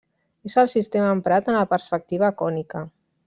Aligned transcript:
És 0.49 0.55
el 0.61 0.71
sistema 0.71 1.11
emprat 1.17 1.51
en 1.53 1.59
la 1.59 1.67
perspectiva 1.75 2.31
cònica. 2.43 2.85